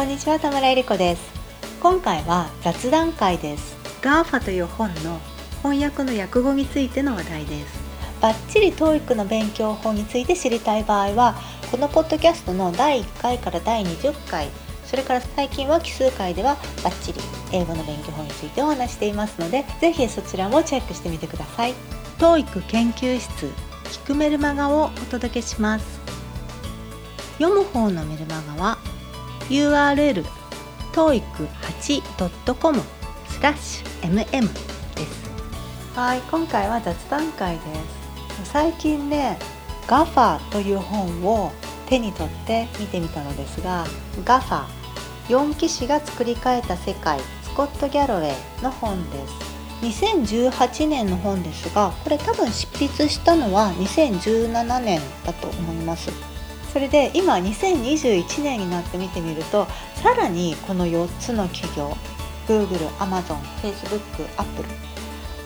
[0.00, 1.30] こんにちは田村えり子です。
[1.78, 3.76] 今回は雑談会です。
[4.00, 5.20] GAFA という本の
[5.62, 7.78] 翻訳の訳語についての話題です。
[8.22, 11.34] バッチリ TOEIC の勉強法について知りたい場合は
[11.70, 14.48] このポッドキャストの第1回から第20回
[14.86, 17.20] それから最近は奇数回ではバッチリ
[17.52, 21.74] 英語の勉強法についてお話していますのでぜひそちらもチェックしてみてください。
[22.16, 23.28] TOEIC 研究室
[23.84, 26.00] 聞くメルマガをお届けします。
[27.36, 28.78] 読む方のメルマガは
[29.50, 30.24] URL
[30.92, 32.80] toeic8.com
[33.28, 34.48] スラッシュ mm
[34.94, 35.30] です。
[35.96, 37.62] はい今回は雑談会で
[38.44, 38.52] す。
[38.52, 39.36] 最近ね
[39.88, 41.50] GAFA という本を
[41.88, 43.86] 手に取って見てみたのですが
[44.24, 44.66] GAFA
[45.26, 49.34] 4騎士が作り変えた世界スコット・ギャロウェイの本です。
[49.82, 56.12] 2018年の本ですがこれ多分執筆したのは2017年だと思います。
[56.72, 59.66] それで今2021年になって見てみると
[59.96, 61.96] さらにこの4つの企業
[62.46, 64.00] Google、Amazon、Facebook、
[64.36, 64.68] Apple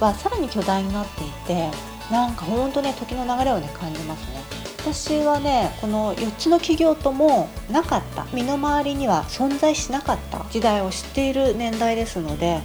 [0.00, 1.70] はさらに巨大になっていて
[2.10, 4.64] なんかほんとね時の流れをね感じますね。
[4.84, 12.60] 私はねこの4つの企業ともなかった身の回りには存在しなかった時代を知っている年代ですので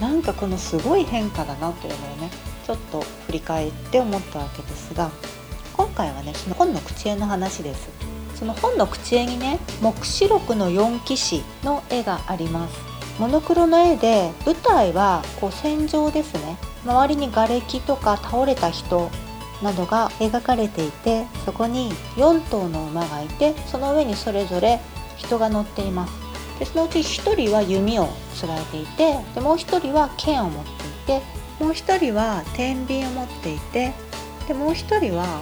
[0.00, 2.30] なんかこのすごい変化だなというのをね
[2.66, 5.10] ちょっと振り返って思ったわけですが
[5.98, 7.88] 回はねその本の口絵の話です。
[8.36, 12.78] その本の口絵にね黙示録の4騎士の絵があります。
[13.18, 16.56] モノクロの絵で舞台はこう戦場ですね。
[16.84, 19.10] 周りに瓦礫とか倒れた人
[19.60, 24.78] などが描かれていてそこに4頭の馬がいてその上にそれぞれ
[25.16, 26.12] 人が乗っています。
[26.60, 31.22] でそのうち1人は弓をつらえていてでもう1人は剣を持っていて
[31.58, 33.92] もう1人は天秤を持っていて
[34.46, 35.40] でもう1人は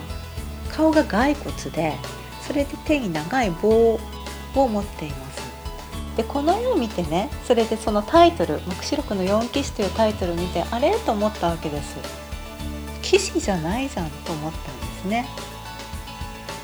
[0.76, 1.94] 顔が骸骨で
[2.42, 4.00] それで手に長い棒を
[4.54, 5.46] 持っています。
[6.16, 10.96] でこの絵を見てねそれでそのタイトル「黙示録の4騎士」というタイトルを見てあれ？
[11.04, 11.96] と思ったわけです。
[13.02, 15.28] 騎士じゃないじゃんと思ったんですね。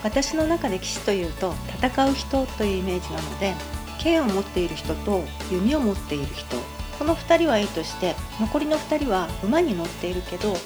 [0.03, 3.55] 私の中で騎士というと戦う人というイメージなので
[3.99, 6.57] 剣を持っている人と弓を持っている人
[6.99, 10.57] この2人はいいとして残りの2人は馬に乗っているけど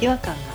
[0.00, 0.53] 違和感が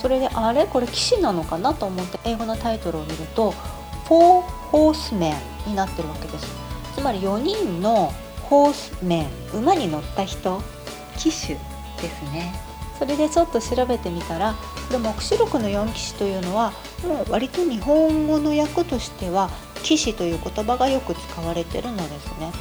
[0.00, 0.66] それであれ？
[0.66, 3.52] これ騎士なのかなと思って英語のタイトルを見ると
[4.08, 5.36] 「4ホースメン」
[5.68, 6.46] になってるわけです。
[6.94, 8.12] つまり4人の
[8.44, 10.62] ホースメン馬に乗った人
[11.16, 12.52] 騎手ですね。
[12.98, 14.54] それでちょっと調べてみたら
[14.88, 16.72] これ黙示録の4騎士というのは
[17.02, 19.48] もう割と日本語の訳としては
[19.82, 22.52] 騎士という言葉がよく使われてるのですね。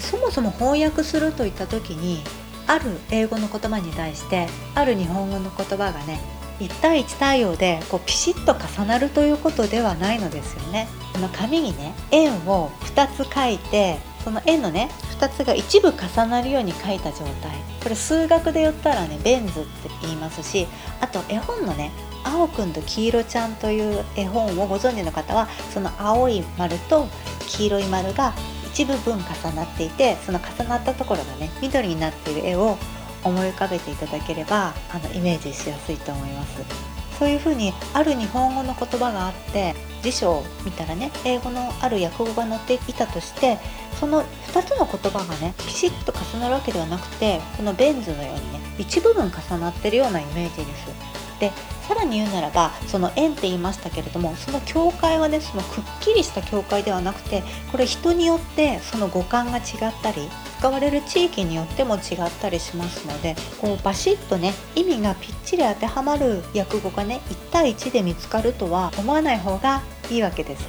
[0.00, 2.24] そもそも翻訳するといった時に
[2.66, 6.18] ある英語の言葉に対してある日本語の言葉がね
[6.60, 10.88] 1対1対応でこうピシッと重なるということではないのですよね。
[11.12, 20.66] この紙にね円を2つ書いてその円のね2つが一部重なるように書いた状態これ数学で言ったらねベン図って言いますし
[21.00, 21.92] あと絵本のね
[22.24, 27.06] 「青くんと黄色ちゃん」という絵本をご存知の方はその青い丸と
[27.46, 28.34] 黄色い丸が
[28.72, 32.76] 一部分重なっていてその重なったところがね緑になっている絵を
[33.24, 36.94] 思い浮かべていただければあのイメージしやすいと思います。
[37.18, 43.58] そういうふうにある日本語の言葉があって辞書を見たらね英語のある訳語が載っていたとして
[43.98, 51.14] その2つの言葉がねピシッと重なるわけではなくてこのベン図のようにね一部分重なってるようなイメージです。
[51.38, 51.52] で
[51.86, 59.64] さらに言うならばその円って言いましたけれどもその境界はねそのくっきりした境界ではなくてこれ人によってその五感が違っ
[60.02, 60.28] たり
[60.58, 70.66] 使われる地域によっても違ったりしますのでこうバシッとね意味がぴっちり当てはまる訳語がね1対1で見つかるとは思わない方がいいわけです。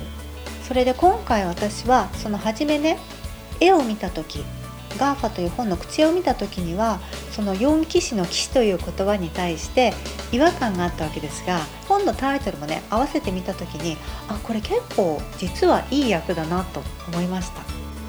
[0.67, 2.97] それで今回私はその初めね
[3.59, 4.43] 絵を見た時
[4.95, 6.99] GAFA という本の口を見た時には
[7.31, 9.93] その4騎士の騎士という言葉に対して
[10.31, 13.97] 違和感があったわけですが本のタイトルもね合わせてみた時に
[14.27, 17.61] あこれ結構実はいい役だなと思いました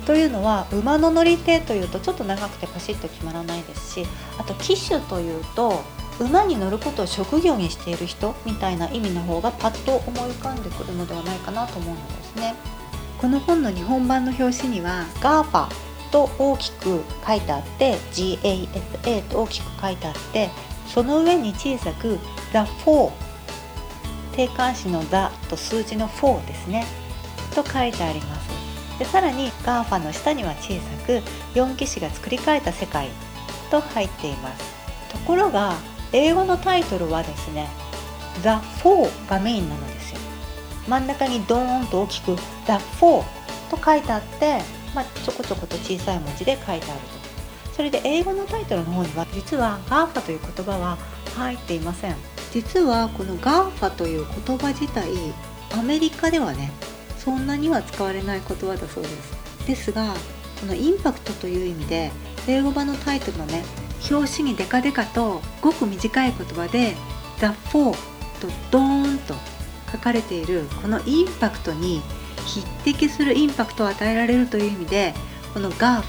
[0.06, 4.06] というのは馬の乗り手というとちょっと長くてパシッと決まらないですし
[4.38, 5.82] あと騎手というと
[6.20, 12.54] 馬に乗ることを職業にしている人みたいな意味の方がパッと思い浮かんでくるのではないかなと思うのですね。
[13.18, 15.68] この本の日本版の表紙には GAFA
[16.16, 20.48] と大きく書いてあって GAFA と大きく書いてあって
[20.86, 22.18] その上に小さく
[22.52, 23.12] The Four
[24.32, 26.86] 定冠詞の The と数字の4ですね
[27.54, 28.46] と書いてあります。
[28.98, 31.20] でさらに GAFA の下には小さく
[31.54, 33.10] 4騎士が作り変えた世界
[33.70, 34.64] と入っています。
[35.12, 35.74] ところが
[36.12, 37.68] 英語のタイトルはですね
[38.42, 38.48] The
[38.82, 40.20] Four がメインなのですよ。
[40.88, 43.22] 真ん中にドーンと大きく The Four
[43.68, 44.62] と書いてあって、
[44.96, 47.74] まあ、ちょこちょこと小さい文字で書いてあると。
[47.74, 50.96] それで英語のタイトルの方には実は GAFA という言葉は
[51.36, 52.16] 入っていません。
[52.50, 55.10] 実はこの GAFA という言葉自体
[55.78, 56.72] アメリカではね
[57.18, 59.66] そんなには使われない言葉だそうです。
[59.66, 60.14] ですが
[60.60, 62.10] このインパクトという意味で
[62.48, 63.62] 英語版のタイトルのね
[64.10, 66.96] 表紙にデカデカとごく短い言葉で
[67.38, 67.92] 「THEFOR」
[68.40, 69.34] とドーンと
[69.92, 72.00] 書かれているこのインパクトに
[72.46, 75.14] 匹敵するインパクトを与えられるという意味で
[75.52, 76.02] この GAFA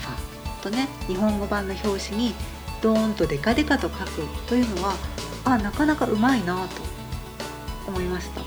[0.61, 2.33] とね日本語版の表紙に
[2.81, 4.93] ドーンとデカデカと書くというのは
[5.45, 6.81] あなかなかうまいなと
[7.87, 8.41] 思いました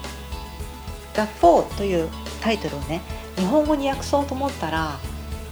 [1.26, 2.08] 「The Four」という
[2.40, 3.02] タイトルをね
[3.36, 4.98] 日本語に訳そうと思ったら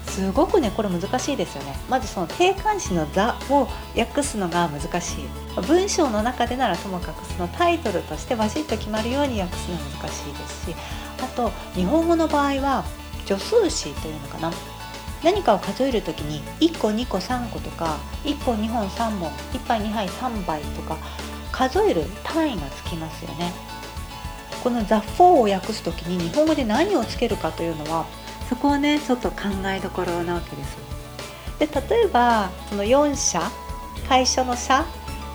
[0.06, 1.78] すごくねこれ難しいですよね。
[1.88, 5.47] まずその定冠詞の「座」を訳すのが難しい。
[5.62, 10.76] 文章の中でならともかくそのタイトルとしてバシッと決まるように訳すのは難しいですし
[11.22, 12.84] あと日本語の場合は
[13.26, 14.52] 助数詞というのかな。
[15.22, 20.96] 何かを数える時に1個2個3個とか1本2本3本1杯2杯3杯とか
[21.50, 23.52] 数える単位がつきますよね。
[24.62, 25.20] この「ザ・フォー」
[25.50, 28.06] を訳す時に日本語で何をつけるかというのは
[28.48, 30.76] そこはねちょっと考えどころなわけです
[31.58, 33.50] で例えばその4社
[34.08, 34.84] 最初の社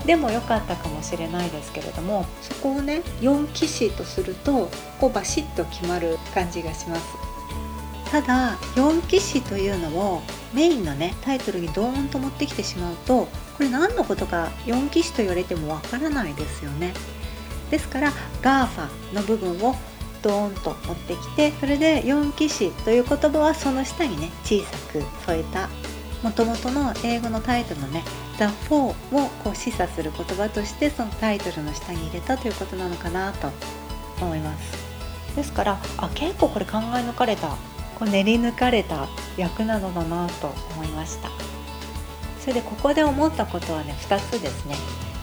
[0.06, 4.70] でも良かったかもしれないですけれどもそこをね4騎士とすると
[5.00, 7.34] こうバシッと決まる感じがします。
[8.12, 10.22] ただ4騎士というのを
[10.54, 13.28] メインのねタイトルにドーンと持ってきてしまうと
[13.58, 16.94] これ何のことか4騎士と言われてもわからないですよね。
[17.72, 18.12] ですから
[18.44, 19.76] GAFA の部分を
[20.22, 25.70] ドーンと持ってきてそれで4騎士という言葉はその下にね小さく添えた
[26.22, 28.04] もともとの英語のタイトルのね
[28.48, 28.76] 「The Four」
[29.12, 33.50] をこう示唆する言葉としてそのタイトルの下に入れたということなのかなと
[34.22, 35.36] 思います。
[35.36, 37.48] ですからあ結構これ考え抜かれた
[37.96, 39.08] こう練り抜かれた
[39.38, 41.30] 役なのだなと思いました。
[42.40, 44.76] それでここで思ったことはね2つですね。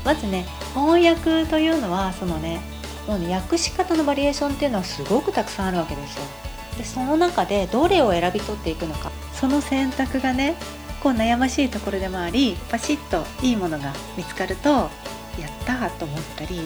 [0.05, 2.61] まずね翻訳というのはそのね
[3.07, 6.23] もうね訳し方のバリエーションっていうのはすごくたくさんあるわけですよ。
[6.79, 9.11] でその中でどれを選び取っていくのか。
[9.35, 10.55] その選択がね
[11.03, 14.91] こう悩ましいところでもありパシッといいものが見つかるとやっ
[15.65, 16.61] たと思ったり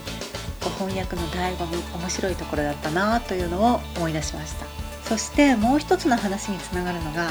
[0.60, 4.66] こう翻訳の醍醐味面白いところだったなというのを思い出しました。
[5.04, 7.30] そしてもう一つの話につながるのが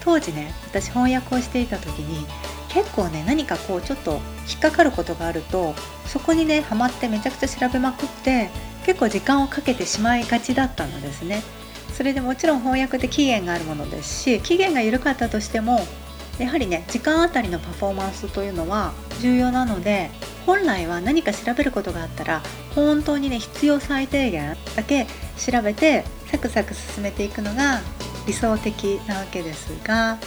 [0.00, 2.24] 当時ね私翻訳をしていた時に
[2.68, 5.74] 結構ね何かこうちょっと引っかかることがあると
[6.06, 8.50] そこにねハマってめちゃくちゃ調べまくって
[8.84, 11.42] 結構時間をかけてしまいがちだったのですね。
[11.96, 15.80] それでもちろん翻訳って期限があるものですし期限が緩かったとしても
[16.38, 20.10] やはりね時間あたりのパフォーマンスというのは重要なので
[20.44, 22.42] 本来は何か調べることがあったら
[22.74, 25.06] 本当にね必要最低限だけ
[25.38, 27.80] 調べてサクサク進めていくのが
[28.26, 30.18] 理想的なわけですが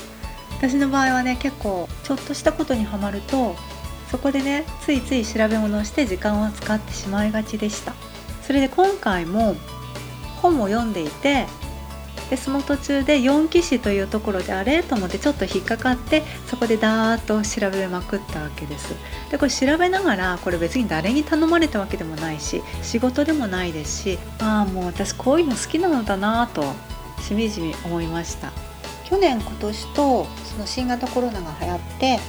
[0.57, 3.55] 私の場合はね結構ちょっとしたことにはまると
[4.09, 7.93] そこでねついつい調べ物をして時間を使ってしまいがちでした。
[8.41, 9.55] それで今回も
[10.41, 11.45] 本を読んでいて
[12.29, 18.93] でその途中で4騎士というところであれと思ってちょっと引っかかってそこでダーッと調べまくったわけです。
[19.31, 26.63] でこれ調べながらこれ別に誰に頼まれたわけでもないし仕事でもないですしああもう私こういうの好きなのだなと
[27.19, 28.51] しみじみ思いました。
[29.05, 32.19] 去年今年とその新型コロナが流行って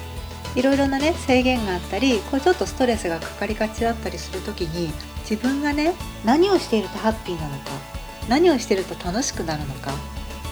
[0.55, 4.91] いろいろなね制限があったりこうちょっとストレスがかかりがちだったりする時に
[5.29, 5.93] 自分がね
[6.25, 8.00] 何をしているとハッピーなのか
[8.31, 9.91] 何をしてると楽しくなるのか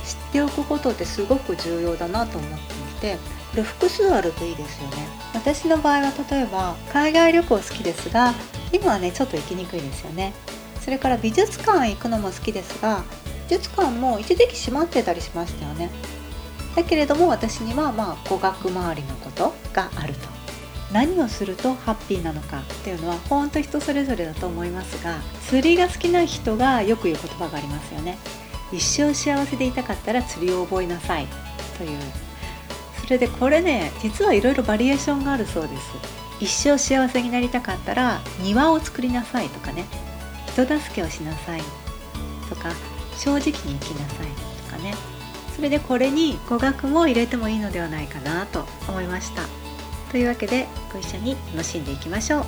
[0.04, 3.16] 知っておくことってすごく重要だなと思っていて
[3.52, 4.96] これ複数あるといいですよね。
[5.32, 8.34] 私の場合は例えば海外旅行好きですが
[8.72, 10.34] 今はねちょっと行きにくいですよね。
[10.80, 13.04] それから美術館行くのも好きですが
[13.48, 15.90] 美術館も一時期閉まってたりしましたよね。
[16.74, 20.27] だけれども私にはまあ語学周りのことがあると。
[20.92, 25.18] 何をするとハッピーなのかっていうのは本当人それぞれだと思いますが
[25.48, 28.18] 釣りが好きな人がよく言う言葉がありますよね。
[28.72, 31.26] 一生幸せでいたかったら釣りを覚えなさい。
[31.76, 31.98] という。
[33.02, 35.82] それでこれね実はいろいろバリエーションがあるそうです。
[36.40, 39.84] 一生幸せになりたかったら庭を作りなさいとかね。
[40.46, 41.62] 人助けをしなさい。
[42.48, 42.70] とか
[43.16, 44.26] 正直に生きなさい
[44.64, 44.94] とかね。
[45.54, 49.42] それでこれに語学も入れてもいいのではないかなと思いました。
[50.10, 52.44] というわけでご一緒に楽しんでいきましょう。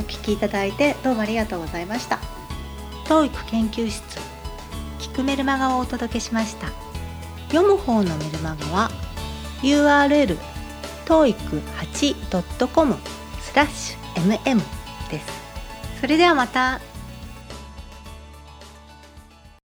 [0.00, 2.18] お聴きいただいてどうもありがとうございました。
[3.06, 4.02] TOEIC 研究室
[4.98, 6.68] 聞くメルマガをお届けしました。
[7.48, 8.90] 読む方のメルマガは
[9.62, 10.38] URL
[11.06, 12.96] toeic8.com
[13.40, 14.60] スラッシュ mm
[15.10, 15.26] です。
[16.00, 16.80] それではまた